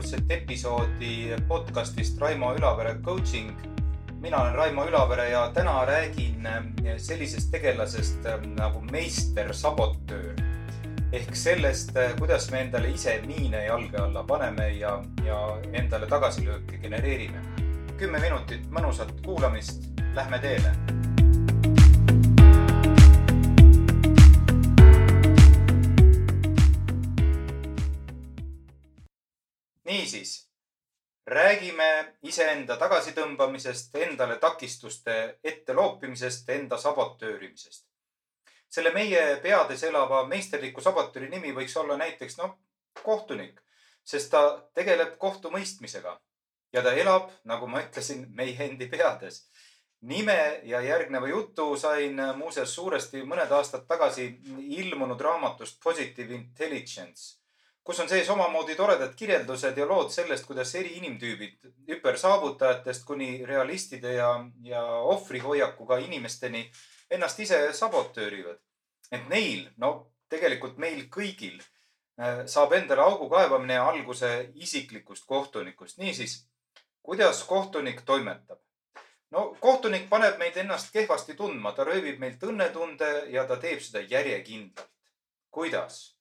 järjekordset 0.00 0.30
episoodi 0.30 1.36
podcastist 1.48 2.20
Raimo 2.20 2.54
Ülavere 2.54 2.94
coaching. 3.04 3.50
mina 4.20 4.36
olen 4.42 4.54
Raimo 4.54 4.86
Ülavere 4.86 5.28
ja 5.28 5.50
täna 5.54 5.84
räägin 5.84 6.46
eh, 6.46 6.96
sellisest 6.96 7.50
tegelasest 7.50 8.24
eh, 8.24 8.40
nagu 8.56 8.80
meister 8.80 9.52
sabotöör 9.52 10.34
ehk 11.12 11.36
sellest, 11.36 11.96
eh, 11.96 12.16
kuidas 12.18 12.50
me 12.50 12.60
endale 12.60 12.88
ise 12.88 13.20
miine 13.26 13.64
jalge 13.64 13.98
alla 13.98 14.24
paneme 14.24 14.70
ja, 14.70 15.02
ja 15.24 15.58
endale 15.72 16.06
tagasilööke 16.06 16.78
genereerime. 16.78 17.42
kümme 17.98 18.20
minutit 18.20 18.70
mõnusat 18.70 19.12
kuulamist, 19.24 19.84
lähme 20.14 20.38
teele 20.38 20.99
niisiis, 30.00 30.48
räägime 31.26 32.16
iseenda 32.22 32.76
tagasitõmbamisest, 32.80 33.94
endale 34.06 34.38
takistuste 34.40 35.16
ette 35.44 35.74
loopimisest, 35.74 36.48
enda 36.48 36.78
sabotöörimisest. 36.78 37.86
selle 38.70 38.92
meie 38.94 39.36
peades 39.42 39.82
elava 39.82 40.20
meisterliku 40.30 40.80
sabotööri 40.80 41.28
nimi 41.28 41.50
võiks 41.54 41.74
olla 41.76 41.96
näiteks 41.98 42.36
noh, 42.38 42.52
kohtunik, 43.02 43.58
sest 44.04 44.30
ta 44.30 44.42
tegeleb 44.74 45.16
kohtumõistmisega 45.18 46.12
ja 46.72 46.82
ta 46.82 46.92
elab, 46.92 47.32
nagu 47.44 47.66
ma 47.66 47.82
ütlesin, 47.82 48.28
meie 48.30 48.54
endi 48.68 48.86
peades 48.86 49.42
nime 50.00 50.60
ja 50.64 50.80
järgneva 50.80 51.28
jutu 51.28 51.76
sain 51.76 52.22
muuseas 52.36 52.74
suuresti 52.74 53.24
mõned 53.26 53.50
aastad 53.52 53.84
tagasi 53.90 54.30
ilmunud 54.78 55.20
raamatust 55.20 55.82
Positive 55.82 56.34
Intelligence 56.34 57.39
kus 57.84 58.00
on 58.00 58.08
sees 58.08 58.30
omamoodi 58.30 58.76
toredad 58.76 59.14
kirjeldused 59.16 59.78
ja 59.78 59.86
lood 59.88 60.10
sellest, 60.12 60.46
kuidas 60.46 60.74
eri 60.74 60.96
inimtüübid 61.00 61.70
hüpersaavutajatest 61.88 63.04
kuni 63.04 63.46
realistide 63.46 64.12
ja, 64.12 64.30
ja 64.62 64.82
ohvrihoiakuga 64.84 65.98
inimesteni 65.98 66.70
ennast 67.10 67.40
ise 67.40 67.72
sabotöörivad. 67.72 68.58
et 69.12 69.28
neil, 69.28 69.68
no 69.76 70.12
tegelikult 70.28 70.76
meil 70.78 71.08
kõigil 71.10 71.56
äh, 71.58 72.44
saab 72.46 72.72
endale 72.72 73.02
augu 73.02 73.28
kaevamine 73.28 73.78
alguse 73.78 74.50
isiklikust 74.54 75.26
kohtunikust. 75.26 75.98
niisiis, 75.98 76.46
kuidas 77.02 77.42
kohtunik 77.44 78.02
toimetab? 78.06 78.58
no 79.30 79.56
kohtunik 79.60 80.08
paneb 80.08 80.38
meid 80.38 80.56
ennast 80.56 80.92
kehvasti 80.92 81.34
tundma, 81.34 81.72
ta 81.72 81.84
röövib 81.84 82.18
meilt 82.18 82.42
õnnetunde 82.42 83.10
ja 83.34 83.46
ta 83.46 83.56
teeb 83.56 83.80
seda 83.80 84.00
järjekindlalt. 84.00 84.88
kuidas? 85.50 86.19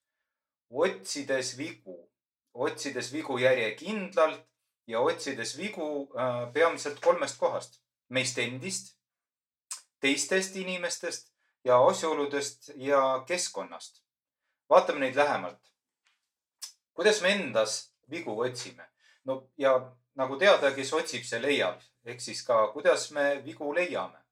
Otsides 0.70 1.58
vigu, 1.58 2.12
otsides 2.54 3.14
vigu 3.14 3.38
järjekindlalt 3.38 4.46
ja 4.88 5.00
otsides 5.00 5.58
vigu 5.58 6.10
äh, 6.18 6.54
peamiselt 6.54 7.00
kolmest 7.00 7.38
kohast. 7.38 7.82
meist 8.10 8.38
endist, 8.38 8.96
teistest 10.02 10.56
inimestest 10.56 11.28
ja 11.64 11.78
asjaoludest 11.88 12.72
ja 12.76 13.24
keskkonnast. 13.28 14.04
vaatame 14.70 15.00
neid 15.00 15.16
lähemalt. 15.16 15.62
kuidas 16.94 17.22
me 17.22 17.30
endas 17.30 17.94
vigu 18.10 18.40
otsime? 18.40 18.90
no 19.24 19.50
ja 19.58 19.96
nagu 20.16 20.38
teada, 20.38 20.72
kes 20.72 20.94
otsib, 20.94 21.24
see 21.24 21.42
leiab. 21.42 21.82
ehk 22.06 22.22
siis 22.22 22.44
ka, 22.44 22.68
kuidas 22.74 23.12
me 23.12 23.42
vigu 23.46 23.74
leiame 23.76 24.29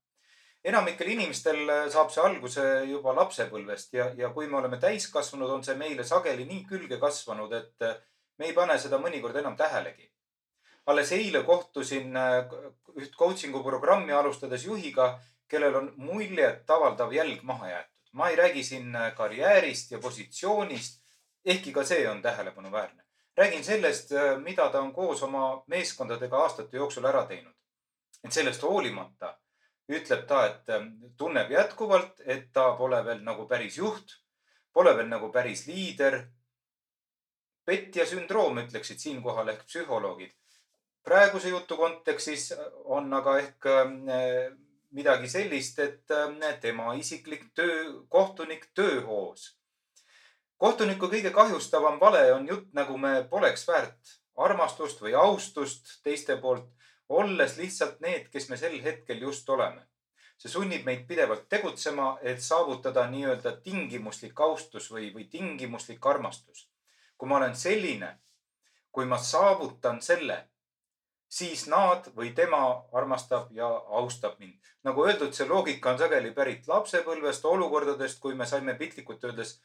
enamikel 0.67 1.13
inimestel 1.13 1.69
äh, 1.69 1.85
saab 1.91 2.11
see 2.11 2.23
alguse 2.23 2.65
juba 2.89 3.13
lapsepõlvest 3.15 3.95
ja, 3.95 4.09
ja 4.19 4.29
kui 4.35 4.49
me 4.51 4.59
oleme 4.59 4.79
täiskasvanud, 4.81 5.49
on 5.55 5.63
see 5.63 5.77
meile 5.79 6.03
sageli 6.07 6.45
nii 6.49 6.65
külge 6.67 6.99
kasvanud, 6.99 7.53
et 7.55 7.87
äh, 7.87 7.95
me 8.39 8.49
ei 8.49 8.55
pane 8.57 8.75
seda 8.81 8.99
mõnikord 9.01 9.39
enam 9.39 9.55
tähelegi. 9.59 10.11
alles 10.87 11.11
eile 11.11 11.43
kohtusin 11.43 12.15
äh, 12.15 12.53
üht 12.95 13.15
coaching'u 13.19 13.63
programmi 13.63 14.13
alustades 14.13 14.65
juhiga, 14.65 15.17
kellel 15.47 15.75
on 15.75 15.89
muljet 15.97 16.69
avaldav 16.69 17.13
jälg 17.13 17.43
maha 17.43 17.69
jäetud. 17.69 17.93
ma 18.11 18.29
ei 18.29 18.35
räägi 18.35 18.63
siin 18.63 18.97
karjäärist 19.15 19.91
ja 19.91 19.99
positsioonist, 19.99 21.01
ehkki 21.45 21.71
ka 21.71 21.83
see 21.83 22.09
on 22.09 22.21
tähelepanuväärne. 22.21 23.03
räägin 23.37 23.63
sellest, 23.63 24.11
mida 24.43 24.69
ta 24.69 24.81
on 24.81 24.93
koos 24.93 25.23
oma 25.23 25.63
meeskondadega 25.67 26.37
aastate 26.37 26.77
jooksul 26.77 27.05
ära 27.05 27.25
teinud. 27.25 27.53
et 28.23 28.31
sellest 28.31 28.61
hoolimata 28.61 29.36
ütleb 29.87 30.25
ta, 30.27 30.45
et 30.45 30.69
ähm, 30.69 30.89
tunneb 31.17 31.51
jätkuvalt, 31.51 32.21
et 32.25 32.49
ta 32.53 32.71
pole 32.77 32.99
veel 33.05 33.21
nagu 33.23 33.47
päris 33.47 33.77
juht, 33.79 34.17
pole 34.73 34.93
veel 34.97 35.07
nagu 35.09 35.31
päris 35.31 35.67
liider. 35.67 36.25
petja 37.67 38.05
sündroom, 38.07 38.61
ütleksid 38.61 38.99
siinkohal 38.99 39.49
ehk 39.51 39.65
psühholoogid. 39.67 40.31
praeguse 41.03 41.49
jutu 41.49 41.75
kontekstis 41.77 42.53
on 42.85 43.13
aga 43.13 43.37
ehk 43.39 43.65
ähm, 43.65 44.07
midagi 44.91 45.27
sellist, 45.29 45.79
et 45.79 46.11
ähm, 46.11 46.39
tema 46.61 46.93
isiklik 46.93 47.53
töö, 47.55 48.03
kohtunik 48.09 48.69
tööhoos. 48.73 49.57
kohtuniku 50.57 51.07
kõige 51.07 51.31
kahjustavam 51.31 51.99
vale 51.99 52.33
on 52.33 52.47
jutt, 52.47 52.73
nagu 52.73 52.97
me 52.97 53.23
poleks 53.29 53.67
väärt 53.67 54.17
armastust 54.35 55.01
või 55.01 55.13
austust 55.13 55.99
teiste 56.03 56.37
poolt 56.37 56.76
olles 57.09 57.57
lihtsalt 57.57 57.99
need, 57.99 58.27
kes 58.31 58.49
me 58.49 58.57
sel 58.57 58.81
hetkel 58.83 59.21
just 59.21 59.49
oleme. 59.49 59.87
see 60.37 60.51
sunnib 60.53 60.83
meid 60.85 61.07
pidevalt 61.09 61.47
tegutsema, 61.49 62.19
et 62.21 62.41
saavutada 62.45 63.07
nii-öelda 63.09 63.55
tingimuslik 63.65 64.39
austus 64.39 64.91
või, 64.91 65.07
või 65.13 65.23
tingimuslik 65.31 66.05
armastus. 66.05 66.69
kui 67.17 67.29
ma 67.29 67.37
olen 67.37 67.55
selline, 67.55 68.19
kui 68.91 69.05
ma 69.05 69.17
saavutan 69.17 70.01
selle, 70.01 70.49
siis 71.29 71.65
nad 71.67 72.11
või 72.15 72.35
tema 72.35 72.59
armastab 72.93 73.51
ja 73.51 73.67
austab 73.67 74.39
mind. 74.39 74.59
nagu 74.83 75.05
öeldud, 75.05 75.33
see 75.33 75.47
loogika 75.47 75.91
on 75.91 75.97
sageli 75.97 76.31
pärit 76.31 76.67
lapsepõlvest, 76.67 77.45
olukordadest, 77.45 78.19
kui 78.19 78.35
me 78.35 78.45
saime 78.45 78.75
piltlikult 78.75 79.23
öeldes 79.23 79.61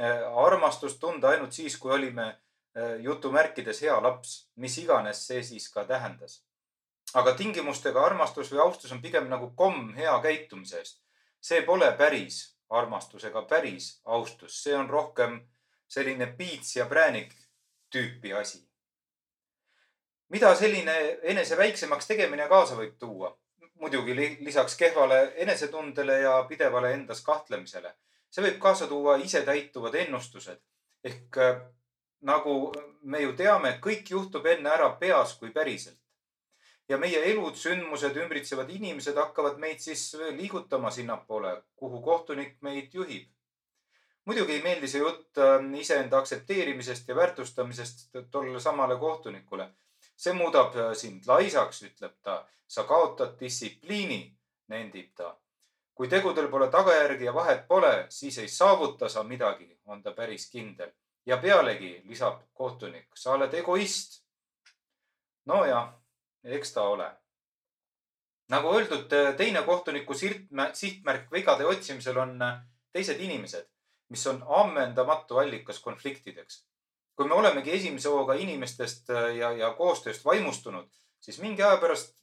äh, 0.00 0.26
armastust 0.46 1.00
tunda 1.00 1.28
ainult 1.28 1.52
siis, 1.52 1.76
kui 1.76 1.92
olime 1.92 2.26
äh, 2.26 2.98
jutumärkides 3.00 3.82
hea 3.82 4.02
laps, 4.02 4.48
mis 4.56 4.78
iganes 4.78 5.26
see 5.26 5.42
siis 5.42 5.70
ka 5.70 5.84
tähendas 5.84 6.45
aga 7.14 7.34
tingimustega 7.38 8.02
armastus 8.04 8.50
või 8.52 8.60
austus 8.66 8.92
on 8.92 9.02
pigem 9.02 9.28
nagu 9.30 9.50
komm 9.56 9.94
hea 9.94 10.18
käitumise 10.22 10.78
eest. 10.78 11.02
see 11.40 11.62
pole 11.62 11.92
päris 11.98 12.56
armastus 12.70 13.24
ega 13.24 13.42
päris 13.42 14.00
austus, 14.04 14.62
see 14.62 14.74
on 14.74 14.88
rohkem 14.90 15.40
selline 15.88 16.26
piits 16.26 16.76
ja 16.76 16.86
präänik 16.86 17.34
tüüpi 17.94 18.32
asi. 18.32 18.68
mida 20.28 20.54
selline 20.54 21.18
enese 21.22 21.56
väiksemaks 21.56 22.06
tegemine 22.06 22.48
kaasa 22.48 22.76
võib 22.76 22.98
tuua? 22.98 23.36
muidugi 23.80 24.14
lisaks 24.40 24.76
kehvale 24.76 25.32
enesetundele 25.36 26.18
ja 26.20 26.42
pidevale 26.48 26.92
endas 26.92 27.20
kahtlemisele. 27.22 27.94
see 28.30 28.42
võib 28.42 28.58
kaasa 28.58 28.86
tuua 28.86 29.16
isetäituvad 29.16 29.94
ennustused 29.94 30.60
ehk 31.04 31.38
nagu 32.20 32.72
me 33.02 33.20
ju 33.20 33.32
teame, 33.36 33.78
kõik 33.80 34.10
juhtub 34.10 34.46
enne 34.46 34.70
ära 34.70 34.90
peas 35.00 35.36
kui 35.38 35.50
päriselt 35.50 35.98
ja 36.88 36.98
meie 36.98 37.22
elud, 37.30 37.56
sündmused, 37.58 38.16
ümbritsevad 38.22 38.70
inimesed 38.70 39.16
hakkavad 39.18 39.58
meid 39.62 39.82
siis 39.82 40.12
liigutama 40.36 40.90
sinnapoole, 40.90 41.56
kuhu 41.76 42.02
kohtunik 42.02 42.60
meid 42.62 42.94
juhib. 42.94 43.32
muidugi 44.26 44.52
ei 44.52 44.62
meeldi 44.62 44.88
see 44.90 45.00
jutt 45.00 45.38
äh, 45.38 45.62
iseenda 45.80 46.18
aktsepteerimisest 46.18 47.08
ja 47.08 47.16
väärtustamisest 47.16 48.08
tollele 48.30 48.60
samale 48.60 48.96
kohtunikule. 48.98 49.70
see 50.16 50.32
muudab 50.32 50.76
äh, 50.76 50.92
sind 50.92 51.26
laisaks, 51.26 51.82
ütleb 51.82 52.14
ta. 52.22 52.46
sa 52.68 52.84
kaotad 52.84 53.40
distsipliini, 53.40 54.36
nendib 54.68 55.10
ta. 55.14 55.36
kui 55.94 56.08
tegudel 56.08 56.48
pole 56.48 56.70
tagajärgi 56.70 57.24
ja 57.24 57.34
vahet 57.34 57.68
pole, 57.68 58.06
siis 58.08 58.38
ei 58.38 58.48
saavuta 58.48 59.08
sa 59.08 59.22
midagi, 59.22 59.78
on 59.86 60.02
ta 60.02 60.12
päris 60.12 60.50
kindel. 60.50 60.90
ja 61.26 61.36
pealegi 61.36 62.02
lisab 62.04 62.42
kohtunik, 62.52 63.08
sa 63.14 63.32
oled 63.32 63.54
egoist. 63.54 64.22
nojah 65.46 66.05
eks 66.46 66.72
ta 66.72 66.82
ole. 66.82 67.10
nagu 68.48 68.74
öeldud, 68.74 69.10
teine 69.36 69.62
kohtuniku 69.62 70.14
sihtmärk 70.72 71.32
vigade 71.32 71.66
otsimisel 71.66 72.16
on 72.16 72.38
teised 72.92 73.20
inimesed, 73.20 73.66
mis 74.08 74.26
on 74.26 74.44
ammendamatu 74.48 75.38
allikas 75.38 75.80
konfliktideks. 75.80 76.66
kui 77.16 77.28
me 77.28 77.34
olemegi 77.34 77.72
esimese 77.72 78.08
hooga 78.08 78.34
inimestest 78.34 79.08
ja, 79.38 79.52
ja 79.52 79.72
koostööst 79.74 80.24
vaimustunud, 80.24 80.88
siis 81.20 81.38
mingi 81.40 81.62
aja 81.62 81.76
pärast, 81.80 82.14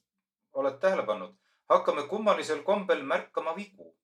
oled 0.52 0.78
tähele 0.78 1.02
pannud, 1.02 1.34
hakkame 1.68 2.02
kummalisel 2.08 2.62
kombel 2.62 3.02
märkama 3.02 3.56
vigu. 3.56 3.96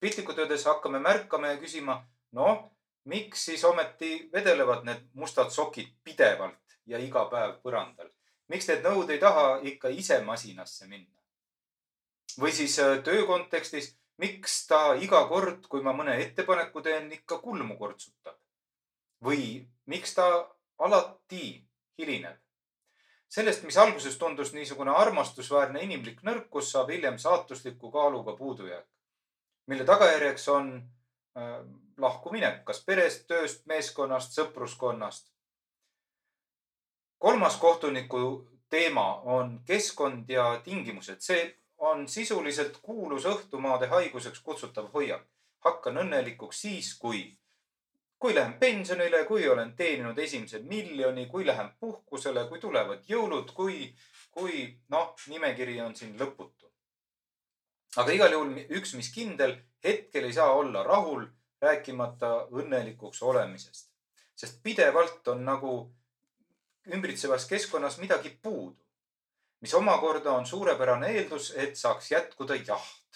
piltlikult 0.00 0.38
öeldes 0.38 0.64
hakkame 0.64 0.98
märkama 0.98 1.48
ja 1.48 1.56
küsima, 1.56 2.04
noh, 2.32 2.70
miks 3.04 3.44
siis 3.44 3.64
ometi 3.64 4.30
vedelevad 4.32 4.84
need 4.84 5.08
mustad 5.12 5.50
sokid 5.50 5.88
pidevalt 6.04 6.78
ja 6.86 6.98
iga 6.98 7.24
päev 7.30 7.58
põrandal 7.62 8.05
miks 8.48 8.68
need 8.68 8.84
nõud 8.86 9.10
ei 9.10 9.18
taha 9.22 9.60
ikka 9.62 9.88
ise 9.88 10.20
masinasse 10.24 10.86
minna? 10.86 11.12
või 12.40 12.52
siis 12.52 12.78
äh, 12.78 12.98
töö 13.04 13.26
kontekstis, 13.26 13.94
miks 14.20 14.66
ta 14.68 14.94
iga 15.00 15.22
kord, 15.28 15.66
kui 15.72 15.82
ma 15.82 15.94
mõne 15.96 16.16
ettepaneku 16.20 16.82
teen, 16.82 17.12
ikka 17.12 17.38
kulmu 17.44 17.78
kortsutab? 17.78 18.36
või 19.24 19.64
miks 19.86 20.14
ta 20.14 20.26
alati 20.78 21.62
hilineb? 21.98 22.36
sellest, 23.28 23.64
mis 23.64 23.76
alguses 23.76 24.18
tundus 24.18 24.52
niisugune 24.54 24.92
armastusväärne 24.94 25.82
inimlik 25.82 26.22
nõrkus, 26.22 26.70
saab 26.70 26.92
hiljem 26.94 27.18
saatusliku 27.18 27.90
kaaluga 27.90 28.36
puudujääk, 28.36 28.86
mille 29.66 29.84
tagajärjeks 29.84 30.48
on 30.48 30.70
äh, 31.36 31.58
lahkuminek 31.98 32.64
kas 32.64 32.82
perest, 32.84 33.26
tööst, 33.26 33.64
meeskonnast, 33.66 34.36
sõpruskonnast. 34.36 35.30
Kolmas 37.18 37.56
kohtuniku 37.56 38.48
teema 38.68 39.14
on 39.14 39.60
keskkond 39.64 40.28
ja 40.28 40.60
tingimused. 40.64 41.20
see 41.20 41.56
on 41.78 42.08
sisuliselt 42.08 42.78
kuulus 42.82 43.24
õhtumaade 43.24 43.86
haiguseks 43.86 44.40
kutsutav 44.40 44.92
hoiak. 44.92 45.26
hakkan 45.60 45.96
õnnelikuks 45.96 46.60
siis, 46.60 46.94
kui 46.98 47.38
kui 48.18 48.34
lähen 48.34 48.54
pensionile, 48.54 49.24
kui 49.24 49.48
olen 49.48 49.72
teeninud 49.76 50.18
esimese 50.18 50.58
miljoni, 50.58 51.26
kui 51.26 51.46
lähen 51.46 51.70
puhkusele, 51.80 52.46
kui 52.48 52.60
tulevad 52.60 53.02
jõulud, 53.08 53.52
kui, 53.52 53.94
kui 54.30 54.62
noh, 54.88 55.14
nimekiri 55.28 55.80
on 55.80 55.96
siin 55.96 56.16
lõputu. 56.18 56.70
aga 57.96 58.12
igal 58.12 58.32
juhul 58.32 58.56
üks, 58.78 58.94
mis 58.94 59.12
kindel, 59.12 59.56
hetkel 59.84 60.24
ei 60.24 60.32
saa 60.32 60.52
olla 60.52 60.82
rahul, 60.82 61.26
rääkimata 61.60 62.48
õnnelikuks 62.52 63.22
olemisest. 63.22 63.92
sest 64.36 64.62
pidevalt 64.62 65.28
on 65.28 65.44
nagu 65.44 65.95
ümbritsevas 66.92 67.46
keskkonnas 67.50 67.98
midagi 67.98 68.38
puudu, 68.42 68.76
mis 69.60 69.74
omakorda 69.74 70.32
on 70.32 70.46
suurepärane 70.46 71.10
eeldus, 71.16 71.52
et 71.56 71.76
saaks 71.76 72.10
jätkuda 72.12 72.54
jaht 72.54 73.06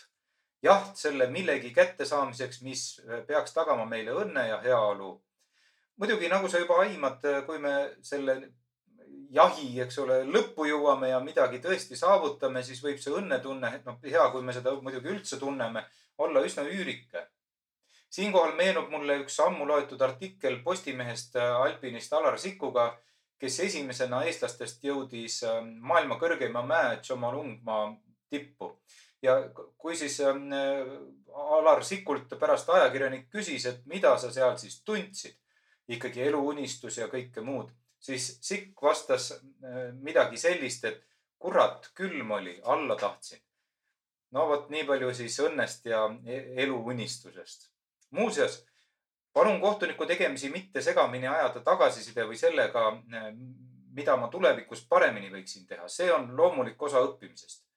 jaht 0.63 0.97
selle 0.97 1.27
millegi 1.27 1.71
kättesaamiseks, 1.71 2.63
mis 2.63 2.85
äh, 3.09 3.25
peaks 3.27 3.55
tagama 3.57 3.87
meile 3.87 4.15
õnne 4.25 4.47
ja 4.49 4.61
heaolu. 4.61 5.23
muidugi, 5.97 6.29
nagu 6.29 6.49
sa 6.49 6.59
juba 6.59 6.81
aimad, 6.85 7.25
äh, 7.25 7.43
kui 7.47 7.59
me 7.59 7.75
selle 8.03 8.37
jahi, 9.31 9.81
eks 9.81 9.99
ole, 9.99 10.23
lõppu 10.25 10.67
jõuame 10.69 11.11
ja 11.11 11.21
midagi 11.21 11.61
tõesti 11.65 11.97
saavutame, 11.97 12.63
siis 12.63 12.83
võib 12.85 12.99
see 13.01 13.13
õnnetunne, 13.15 13.73
noh, 13.85 13.99
hea, 14.05 14.31
kui 14.31 14.43
me 14.43 14.53
seda 14.53 14.75
muidugi 14.81 15.13
üldse 15.13 15.39
tunneme, 15.39 15.85
olla 16.19 16.45
üsna 16.45 16.67
üürike. 16.69 17.29
siinkohal 18.11 18.57
meenub 18.59 18.91
mulle 18.91 19.21
üks 19.23 19.39
ammu 19.41 19.67
loetud 19.67 20.01
artikkel 20.03 20.59
Postimehest 20.65 21.37
äh, 21.37 21.57
alpinist 21.63 22.13
Alar 22.13 22.39
Sikuga, 22.39 22.91
kes 23.41 23.61
esimesena 23.65 24.25
eestlastest 24.29 24.85
jõudis 24.85 25.41
maailma 25.81 26.19
kõrgeima 26.21 26.61
mäe 26.67 26.99
Tšomolungma 27.01 27.79
tippu 28.31 28.75
ja 29.23 29.37
kui 29.79 29.97
siis 29.97 30.21
ähm, 30.21 30.49
Alar 31.35 31.85
Sikult 31.85 32.33
pärast 32.41 32.69
ajakirjanik 32.69 33.29
küsis, 33.33 33.67
et 33.67 33.85
mida 33.87 34.17
sa 34.19 34.33
seal 34.33 34.57
siis 34.59 34.81
tundsid, 34.85 35.37
ikkagi 35.91 36.23
eluunistus 36.29 36.99
ja 37.01 37.09
kõike 37.11 37.45
muud, 37.45 37.71
siis 38.01 38.33
Sikk 38.47 38.83
vastas 38.83 39.33
äh, 39.35 39.91
midagi 40.01 40.41
sellist, 40.41 40.85
et 40.85 41.03
kurat, 41.41 41.91
külm 41.97 42.31
oli, 42.37 42.59
alla 42.65 42.97
tahtsin. 42.97 43.41
no 44.31 44.47
vot, 44.49 44.69
nii 44.71 44.85
palju 44.87 45.15
siis 45.15 45.39
õnnest 45.43 45.87
ja 45.91 46.05
e-, 46.25 46.63
eluunistusest. 46.65 47.71
muuseas, 48.11 48.65
palun 49.33 49.61
kohtuniku 49.61 50.07
tegemisi 50.07 50.51
mitte 50.51 50.83
segamini 50.83 51.29
ajada 51.29 51.61
tagasiside 51.61 52.25
või 52.27 52.37
sellega, 52.37 52.87
äh, 53.15 53.33
mida 53.95 54.17
ma 54.17 54.29
tulevikus 54.29 54.87
paremini 54.89 55.31
võiksin 55.31 55.67
teha. 55.67 55.89
see 55.89 56.13
on 56.13 56.37
loomulik 56.37 56.83
osa 56.83 57.01
õppimisest 57.01 57.71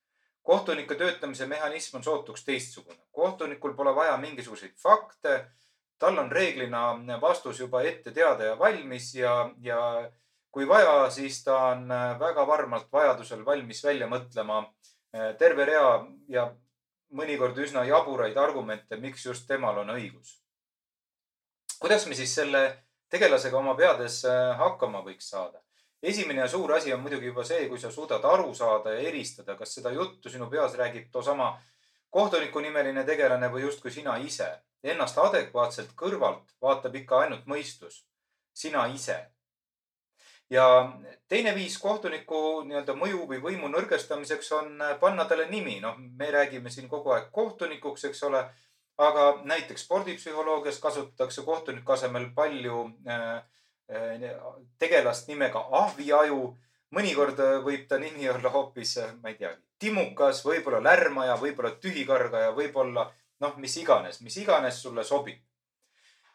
kohtunike 0.43 0.95
töötamise 0.95 1.45
mehhanism 1.45 1.97
on 1.97 2.03
sootuks 2.03 2.45
teistsugune. 2.45 2.99
kohtunikul 3.11 3.73
pole 3.73 3.95
vaja 3.95 4.17
mingisuguseid 4.17 4.73
fakte. 4.77 5.45
tal 5.99 6.17
on 6.17 6.31
reeglina 6.31 6.99
vastus 7.21 7.59
juba 7.59 7.81
ette 7.81 8.11
teada 8.11 8.43
ja 8.43 8.59
valmis 8.59 9.15
ja, 9.15 9.51
ja 9.61 10.11
kui 10.51 10.67
vaja, 10.67 11.09
siis 11.09 11.43
ta 11.43 11.57
on 11.57 11.87
väga 12.19 12.47
varmalt 12.47 12.91
vajadusel 12.91 13.45
valmis 13.45 13.83
välja 13.83 14.07
mõtlema 14.07 14.65
eh, 15.13 15.35
terve 15.37 15.65
rea 15.65 16.05
ja 16.27 16.51
mõnikord 17.11 17.57
üsna 17.57 17.85
jaburaid 17.85 18.37
argumente, 18.37 18.97
miks 18.97 19.25
just 19.25 19.47
temal 19.47 19.77
on 19.77 19.89
õigus. 19.95 20.42
Kuidas 21.83 22.05
me 22.07 22.15
siis 22.15 22.31
selle 22.35 22.59
tegelasega 23.11 23.57
oma 23.59 23.73
peades 23.75 24.21
eh, 24.23 24.55
hakkama 24.55 25.01
võiks 25.03 25.27
saada? 25.33 25.59
esimene 26.03 26.45
suur 26.47 26.71
asi 26.75 26.93
on 26.93 27.01
muidugi 27.03 27.27
juba 27.27 27.43
see, 27.47 27.67
kui 27.67 27.79
sa 27.79 27.91
suudad 27.91 28.23
aru 28.27 28.53
saada 28.55 28.93
ja 28.95 29.03
eristada, 29.09 29.55
kas 29.59 29.75
seda 29.75 29.91
juttu 29.91 30.31
sinu 30.31 30.47
peas 30.51 30.75
räägib 30.79 31.09
toosama 31.11 31.49
kohtuniku 32.09 32.63
nimeline 32.63 33.03
tegelane 33.07 33.47
või 33.51 33.65
justkui 33.65 33.91
sina 33.91 34.15
ise. 34.19 34.49
Ennast 34.83 35.19
adekvaatselt 35.19 35.93
kõrvalt 35.99 36.55
vaatab 36.61 36.95
ikka 36.99 37.21
ainult 37.23 37.47
mõistus, 37.51 38.03
sina 38.53 38.85
ise. 38.95 39.19
ja 40.49 40.65
teine 41.27 41.55
viis 41.55 41.77
kohtuniku 41.81 42.63
nii-öelda 42.67 42.95
mõju 42.95 43.27
või 43.27 43.39
võimu 43.43 43.71
nõrgestamiseks 43.75 44.51
on 44.59 44.83
panna 44.99 45.25
talle 45.25 45.49
nimi. 45.49 45.79
noh, 45.79 45.95
me 45.99 46.31
räägime 46.31 46.69
siin 46.69 46.87
kogu 46.89 47.11
aeg 47.11 47.31
kohtunikuks, 47.31 48.05
eks 48.05 48.23
ole. 48.23 48.45
Aga 48.97 49.41
näiteks 49.43 49.85
spordipsühholoogias 49.85 50.79
kasutatakse 50.79 51.41
kohtuniku 51.41 51.91
asemel 51.95 52.29
palju 52.35 52.85
äh, 53.07 53.41
Äh, 53.91 54.19
tegelast 54.79 55.27
nimega 55.27 55.67
Ahviaju. 55.71 56.57
mõnikord 56.93 57.39
äh, 57.41 57.55
võib 57.65 57.87
ta 57.89 57.97
nimi 57.97 58.27
olla 58.29 58.49
hoopis, 58.53 58.99
ma 59.21 59.31
ei 59.31 59.35
teagi, 59.35 59.59
timukas, 59.81 60.43
võib-olla 60.45 60.79
lärmaja, 60.83 61.35
võib-olla 61.41 61.71
tühikargaja, 61.81 62.51
võib-olla 62.53 63.07
noh, 63.41 63.55
mis 63.57 63.75
iganes, 63.81 64.21
mis 64.21 64.37
iganes 64.37 64.77
sulle 64.81 65.03
sobib. 65.03 65.41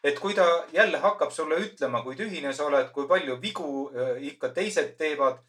et 0.03 0.19
kui 0.19 0.33
ta 0.33 0.45
jälle 0.73 0.97
hakkab 0.97 1.31
sulle 1.31 1.55
ütlema, 1.59 2.03
kui 2.03 2.15
tühine 2.15 2.53
sa 2.53 2.65
oled, 2.65 2.91
kui 2.91 3.07
palju 3.07 3.39
vigu 3.41 3.91
ikka 4.19 4.49
teised 4.49 4.95
teevad 4.97 5.39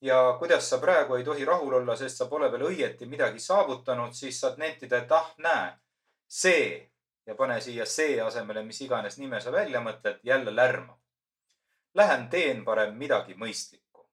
ja 0.00 0.36
kuidas 0.38 0.68
sa 0.70 0.78
praegu 0.78 1.16
ei 1.16 1.24
tohi 1.24 1.44
rahul 1.44 1.74
olla, 1.80 1.96
sest 1.96 2.16
sa 2.16 2.26
pole 2.26 2.52
veel 2.52 2.68
õieti 2.70 3.06
midagi 3.06 3.40
saavutanud, 3.40 4.12
siis 4.12 4.40
saad 4.40 4.58
nentida, 4.58 5.02
et 5.02 5.12
ah, 5.12 5.32
näe, 5.38 5.72
see 6.28 6.90
ja 7.26 7.34
pane 7.34 7.60
siia 7.60 7.86
see 7.86 8.20
asemele, 8.20 8.62
mis 8.62 8.80
iganes 8.80 9.18
nime 9.18 9.40
sa 9.40 9.52
välja 9.52 9.80
mõtled, 9.80 10.20
jälle 10.22 10.54
lärmab 10.54 10.98
lähen 11.98 12.28
teen 12.30 12.64
parem 12.64 12.94
midagi 12.96 13.34
mõistlikku. 13.34 14.06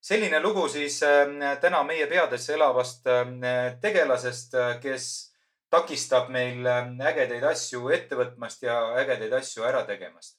selline 0.00 0.40
lugu 0.40 0.68
siis 0.68 1.02
ähm, 1.02 1.40
täna 1.60 1.82
meie 1.84 2.06
peades 2.06 2.48
elavast 2.50 3.06
ähm, 3.06 3.40
tegelasest, 3.80 4.54
äh, 4.54 4.76
kes 4.80 5.06
takistab 5.70 6.30
meil 6.32 6.66
ähm, 6.66 6.94
ägedaid 7.00 7.44
asju 7.52 7.90
ette 7.96 8.16
võtmast 8.16 8.62
ja 8.62 8.78
ägedaid 9.02 9.32
asju 9.42 9.66
ära 9.72 9.84
tegemast. 9.86 10.38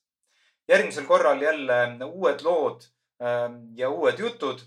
järgmisel 0.67 1.05
korral 1.05 1.41
jälle 1.41 2.05
uued 2.05 2.41
lood 2.41 2.83
ja 3.77 3.89
uued 3.89 4.19
jutud. 4.19 4.61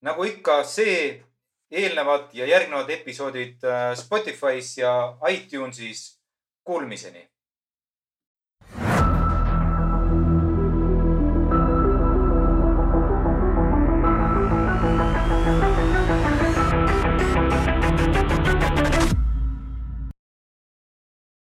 nagu 0.00 0.24
ikka, 0.24 0.62
see, 0.64 1.24
eelnevad 1.70 2.28
ja 2.32 2.46
järgnevad 2.46 2.90
episoodid 2.90 3.64
äh, 3.64 3.92
Spotify's 3.96 4.80
ja 4.80 5.18
iTunesis. 5.28 6.18
Kuulmiseni 6.64 7.28